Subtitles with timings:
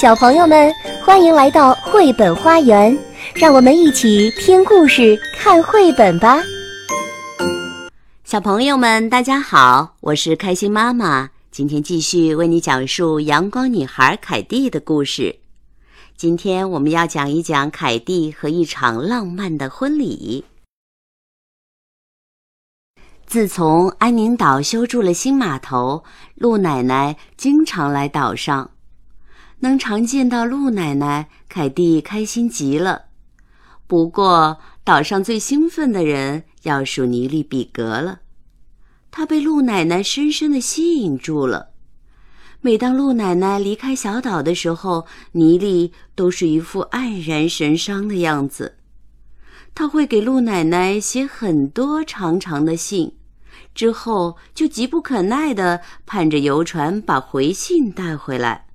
[0.00, 0.72] 小朋友们，
[1.04, 2.96] 欢迎来到绘本花园，
[3.34, 6.40] 让我们一起听故事、看绘本吧。
[8.22, 15.34] 小朋友们，大家好，我是开心妈妈，今天继续为你讲述阳光女孩凯蒂的故事。
[16.16, 20.44] 今天我们要讲一讲凯蒂和一场浪漫的婚礼。
[23.26, 26.04] 自从安宁岛修筑了新码头，
[26.36, 28.70] 陆奶奶经常来岛上。
[29.60, 33.06] 能常见到鹿奶奶，凯蒂开心极了。
[33.86, 38.20] 不过，岛上最兴奋的人要数尼利比格了。
[39.10, 41.70] 他被鹿奶奶深深的吸引住了。
[42.60, 48.76] 每当鹿奶奶离开小岛的时候，尼利都是一副黯然神伤的样子。
[49.74, 53.14] 他会给鹿奶奶写很多长长的信。
[53.74, 58.66] 之后就急不可耐地盼着游船把回信带回来，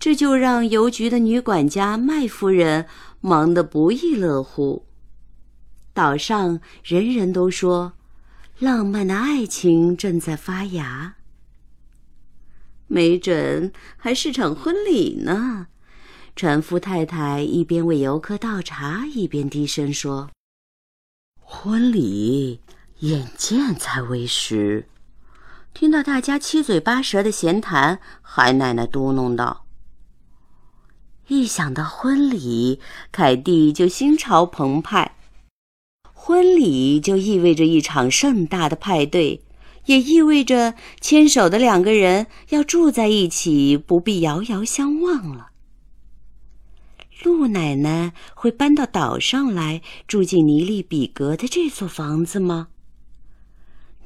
[0.00, 2.86] 这就让邮局的女管家麦夫人
[3.20, 4.86] 忙得不亦乐乎。
[5.92, 7.92] 岛上人人都说，
[8.58, 11.16] 浪漫的爱情正在发芽，
[12.86, 15.66] 没准还是场婚礼呢。
[16.34, 20.30] 船夫太太一边为游客倒茶，一边低声说
[21.38, 22.60] ：“婚礼。”
[23.00, 24.86] 眼见才为实。
[25.72, 29.64] 听到大家七嘴八舌的闲谈，海奶奶嘟哝道
[31.30, 32.80] ：“一想到婚礼，
[33.12, 35.14] 凯蒂就心潮澎湃。
[36.12, 39.40] 婚礼就意味着一场盛大的派对，
[39.84, 45.50] 也意味着牵手的两个人要住在一起，不必遥遥相望了。”
[47.22, 52.68] 陆奶奶会搬到岛上来住进尼利比格的这座房子吗？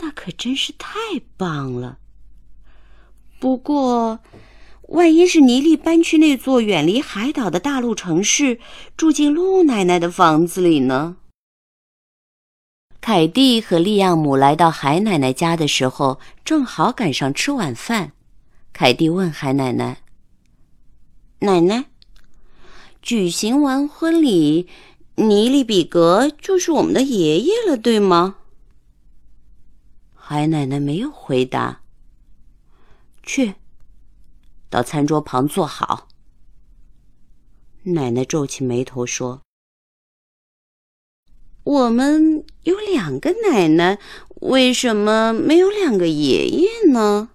[0.00, 0.98] 那可真是太
[1.38, 1.96] 棒了。
[3.40, 4.20] 不过，
[4.88, 8.58] 万一是尼利搬去那座远离海岛的大陆城市，
[8.96, 11.16] 住进陆奶奶的房子里呢？
[13.00, 18.12] 凯蒂和利亚姆来到海奶奶家的时候，正好赶上吃晚饭。
[18.72, 19.98] 凯蒂问海奶奶
[21.40, 21.84] ：“奶奶，
[23.02, 24.68] 举行完婚礼，
[25.16, 28.36] 尼利比格就是我们的爷爷了，对吗？”
[30.14, 31.80] 海奶奶没有回答。
[33.22, 33.54] 去，
[34.74, 36.08] 到餐桌旁坐好。
[37.84, 39.42] 奶奶皱起眉头说
[41.62, 44.00] ：“我们有两个奶奶，
[44.40, 47.28] 为什么没有两个爷爷呢？”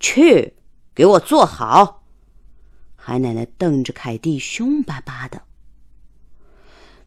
[0.00, 0.54] 去，
[0.94, 2.06] 给我坐好。
[2.96, 5.42] 海奶奶瞪着凯蒂，凶巴巴的。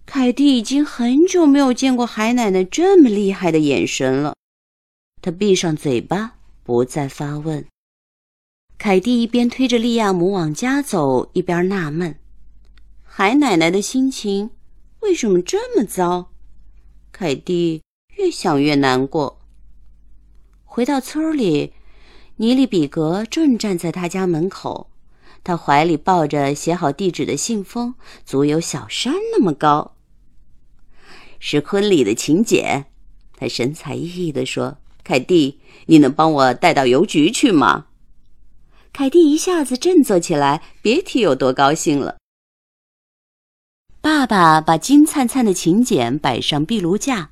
[0.06, 4.36] 凯蒂已经很久没有见过海奶奶这么厉害的眼神了。
[5.24, 7.66] 她闭上嘴巴，不再发问。
[8.88, 12.18] 凯蒂一边推着利亚姆往家走，一边纳闷：
[13.03, 14.52] 海奶奶的心情
[15.02, 16.31] 为什么这么糟？
[17.12, 17.81] 凯蒂
[18.16, 19.42] 越想越难过。
[20.64, 21.74] 回到村里，
[22.38, 24.90] 尼利比格正站在他家门口，
[25.44, 27.94] 他怀里抱着写好地址的信封，
[28.25, 29.98] 足有小山那么高。
[31.40, 32.86] 是婚礼的请柬，
[33.36, 34.78] 他神采奕奕地说。
[35.04, 37.88] 凯蒂，你能帮我带到邮局去吗？
[38.97, 42.18] 凯蒂一下子振作起来，别提有多高兴了。
[44.02, 47.30] 爸爸把金灿灿的请柬摆上壁炉架，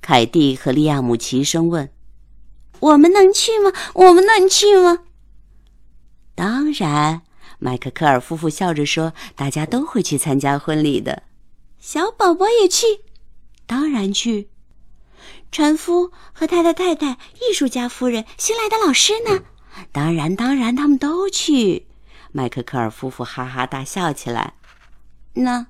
[0.00, 1.88] 凯蒂和利亚姆齐声问
[2.80, 3.72] ：“我们能去吗？
[3.94, 5.04] 我们能去吗？”
[6.34, 7.22] 当然，
[7.60, 11.22] 麦克科尔夫妇笑着说：“大家都会去参加婚礼的。”
[11.78, 12.84] 小宝宝也去，
[13.64, 14.48] 当然去。
[15.52, 17.16] 船夫和太太太太、
[17.48, 19.44] 艺术家夫人、新来的老师呢？
[19.92, 21.86] 当然，当然，他们都去。
[22.32, 24.54] 麦克科尔夫妇哈哈大笑起来。
[25.34, 25.66] 那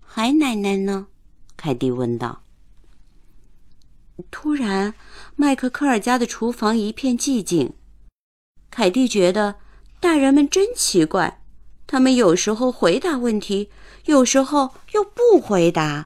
[0.00, 1.06] 海奶奶呢？
[1.56, 2.42] 凯蒂问道。
[4.30, 4.94] 突然，
[5.36, 7.74] 麦克科尔家的厨房一片寂静。
[8.70, 9.56] 凯蒂觉得
[9.98, 11.42] 大人们真奇怪，
[11.86, 13.70] 他们有时候回答问题，
[14.04, 16.04] 有时候又不回答。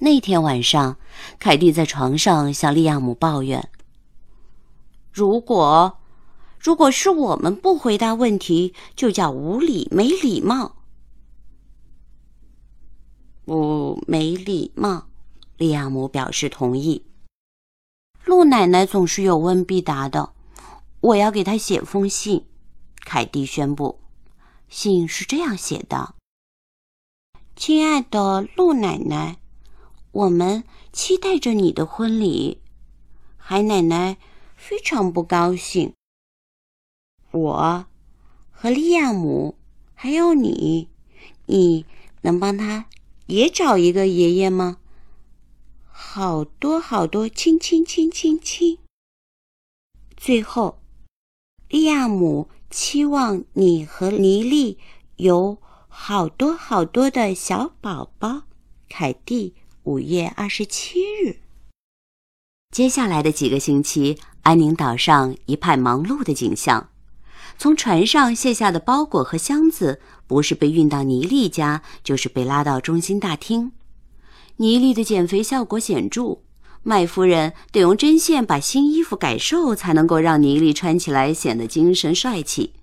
[0.00, 0.96] 那天晚上，
[1.38, 3.68] 凯蒂在床上向利亚姆抱怨
[5.12, 5.98] ：“如果，
[6.58, 10.76] 如果是我们不回答问题，就叫无礼、没礼貌。”
[13.44, 15.06] 不，没礼貌。
[15.56, 17.04] 利亚姆表示同意。
[18.24, 20.32] 鹿奶奶总是有问必答的，
[21.00, 22.44] 我要给她写封信。
[23.00, 23.98] 凯蒂宣布，
[24.68, 26.14] 信是这样写的
[27.56, 29.38] ：“亲爱的鹿奶奶。”
[30.12, 32.60] 我们期待着你的婚礼，
[33.36, 34.16] 海奶奶
[34.58, 35.94] 非常不高兴。
[37.30, 37.86] 我
[38.50, 39.56] 和利亚姆，
[39.94, 40.88] 还有你，
[41.46, 41.86] 你
[42.22, 42.86] 能帮他
[43.26, 44.78] 也找一个爷爷吗？
[45.86, 48.78] 好多好多，亲亲亲亲亲。
[50.16, 50.80] 最后，
[51.68, 54.78] 利亚姆期望你和尼利
[55.16, 58.42] 有好多好多的小宝宝。
[58.88, 59.54] 凯蒂，
[59.84, 61.40] 五月二十七日。
[62.70, 66.88] 接下来的几个星期，安宁岛上一派忙碌的景象。
[67.58, 73.72] 从船上卸下的包裹和箱子，不是被运到尼利家，就是被拉到中心大厅。
[74.58, 76.42] 尼利的减肥效果显著，
[76.82, 82.74] 麦夫人得用针线把新衣服改瘦，才能够让尼利穿起来显得精神帅气。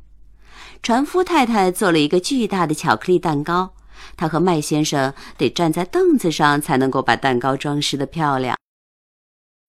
[0.84, 3.74] 船夫太太做了一个巨大的巧克力蛋糕，
[4.18, 8.58] 他和麦先生得站在凳子上才能够把蛋糕装饰得漂亮。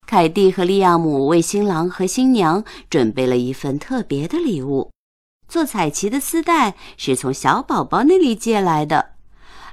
[0.06, 4.92] 凯蒂和利亚姆为新郎和新娘准备了一份特别的礼物，
[5.48, 9.10] 做彩旗的丝带是从小宝宝那里借来的。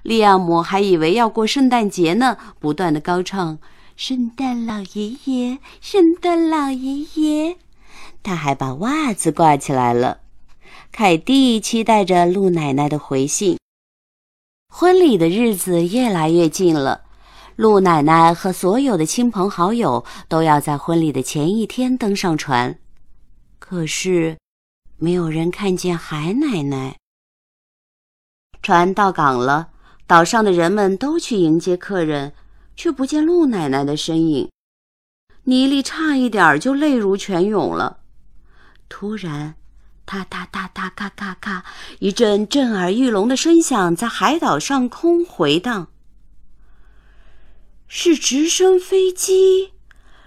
[0.02, 3.60] 利亚姆还以为要过圣诞节呢，不断的高唱
[3.96, 7.58] ：“圣诞老爷爷，圣诞老爷爷。”
[8.24, 10.22] 他还把袜子挂起来了。
[10.92, 13.58] 凯蒂期待着鹿奶奶的回信。
[14.68, 17.03] 婚礼的日子越来越近了。
[17.56, 22.80] 鹿奶奶和所有的亲朋好友都要在婚礼的前一天登上船，
[23.60, 24.38] 可是
[24.98, 26.98] 没有人看见海奶奶。
[28.64, 29.70] 船到港了，
[30.08, 32.34] 岛上的人们都去迎接客人，
[32.76, 34.50] 却不见鹿奶奶的身影。
[35.44, 38.00] 妮莉差一点就泪如泉涌了。
[38.90, 39.54] 突然，
[40.06, 41.66] 哒哒哒哒嘎嘎嘎，
[42.00, 45.90] 一阵震耳欲聋的声响在海岛上空回荡。
[47.96, 49.72] 是直升飞机，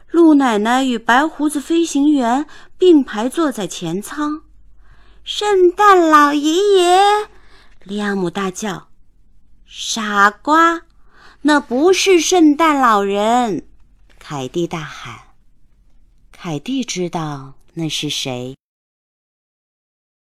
[0.09, 2.47] 鹿奶奶与白胡子飞行员
[2.79, 4.43] 并排坐在前舱。
[5.25, 7.29] 圣诞老爷爷，
[7.83, 8.87] 利亚姆大叫
[9.67, 10.83] ：“傻瓜，
[11.43, 13.67] 那不是圣诞老人！”
[14.21, 15.19] 凯蒂大喊。
[16.31, 18.57] 凯蒂知道那是谁。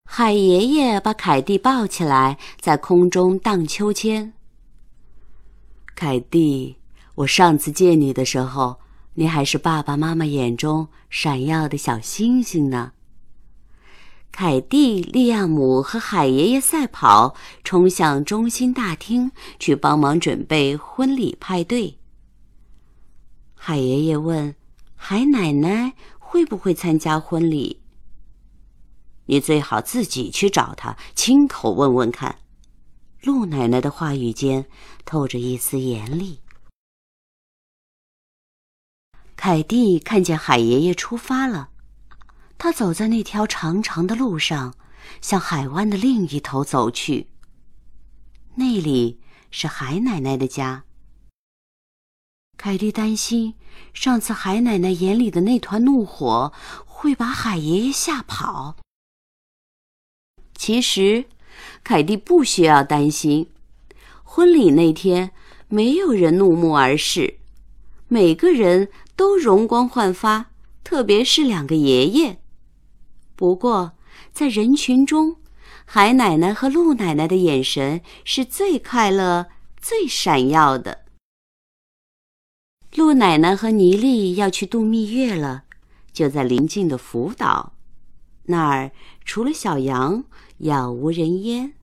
[0.10, 4.34] 海爷爷把凯蒂抱起来，在空中荡秋千。
[5.94, 6.77] 凯蒂。
[7.18, 8.80] 我上次见你的时候，
[9.16, 12.92] 你还是爸爸妈妈眼中闪耀的小星星呢。
[14.32, 17.34] 凯蒂、利亚姆和海爷爷赛跑，
[17.64, 21.98] 冲向中心大厅去帮忙准备婚礼派对。
[23.56, 24.54] 海爷爷问
[24.96, 27.82] ：“海奶奶会不会参加婚礼？”
[29.26, 32.36] 你最好自己去找她，亲口问问看。
[33.24, 34.68] 陆奶奶的话语间
[35.04, 36.42] 透着一丝严厉。
[39.48, 41.70] 凯蒂看见海爷爷出发了，
[42.58, 44.76] 他走在那条长长的路上，
[45.22, 47.28] 向海湾的另一头走去。
[48.56, 50.84] 那里是海奶奶的家。
[52.58, 53.54] 凯蒂担心，
[53.94, 56.52] 上次海奶奶眼里的那团怒火
[56.86, 58.76] 会把海爷爷吓跑。
[60.56, 61.24] 其实，
[61.86, 63.54] 凯蒂不需要担心，
[64.24, 65.32] 婚礼那天
[65.70, 67.40] 没有人怒目而视，
[68.10, 68.90] 每个人。
[69.18, 70.52] 都容光焕发，
[70.84, 72.40] 特别是两个爷爷。
[73.36, 73.98] 不过，
[74.32, 75.38] 在人群中，
[75.86, 79.48] 海奶奶和鹿奶奶的眼神是最快乐、
[79.82, 81.06] 最闪耀的。
[82.96, 85.64] 鹿奶奶和妮莉要去度蜜月了，
[86.14, 87.74] 就在邻近的福岛，
[88.44, 88.92] 那儿
[89.26, 90.24] 除了小羊，
[90.60, 91.74] 杳无人烟。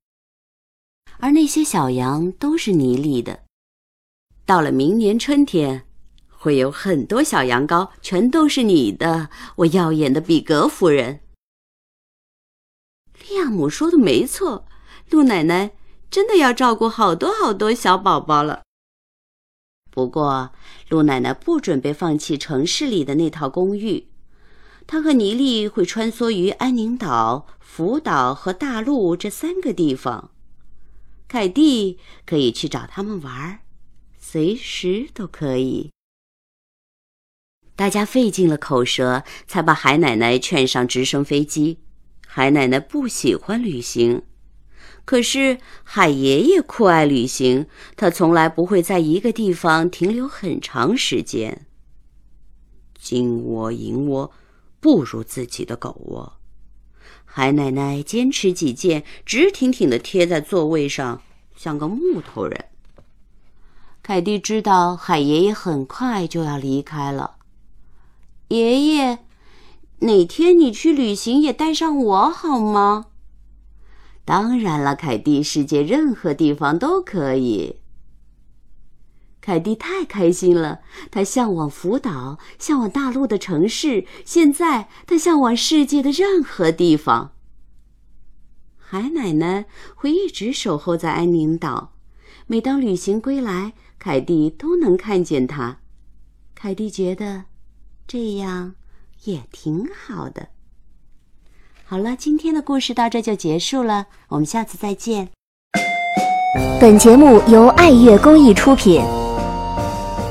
[1.18, 3.42] 而那些小羊都是妮莉的。
[4.46, 5.83] 到了明年春天。
[6.44, 11.20] 会有很多小羊羔，全都是你的，我耀眼的比格夫人。
[13.26, 14.66] 利亚姆说的没错，
[15.08, 15.70] 鹿奶奶
[16.10, 18.60] 真的要照顾好多好多小宝宝了。
[19.90, 20.52] 不过，
[20.90, 24.08] 鹿奶奶不准备放弃城市里的那套公寓，
[24.86, 30.30] 她和尼莉会穿梭于安宁岛、福岛和大陆这三个地方。
[31.26, 33.60] 凯蒂可以去找他们玩儿，
[34.18, 35.93] 随时都可以。
[37.76, 41.78] 大家费尽了口舌，才把海奶奶劝上直升飞机。
[42.26, 44.22] 海奶奶不喜欢旅行，
[45.04, 47.66] 可是海爷爷酷爱旅行。
[47.96, 51.66] 他从来不会在一个地方停留很长时间。
[52.96, 54.32] 金窝银窝
[54.80, 56.34] 不如自己的狗窝。
[57.24, 61.22] 海奶奶坚持己见，直挺挺地贴在座位上，
[61.56, 62.64] 像个木头人。
[64.02, 67.36] 凯蒂知道海爷爷很快就要离开了。
[68.48, 69.20] 爷爷，
[70.00, 73.06] 哪天你去旅行也带上我好吗？
[74.24, 77.80] 当然了，凯蒂，世界任何地方都可以。
[79.40, 84.06] 凯蒂太开心了，他向往福岛，向往大陆的城市。
[84.24, 87.32] 现在，他向往世界的任何地方。
[88.78, 91.92] 海奶奶会一直守候在安宁岛，
[92.46, 95.80] 每当旅行归来，凯蒂都能看见她。
[96.54, 97.44] 凯蒂觉得
[98.06, 98.74] 这样
[99.24, 100.48] 也挺好的。
[101.84, 105.28] 好了，今天的故事到这就结束了，我们下次再见。
[106.80, 109.02] 本节目由爱乐公益出品。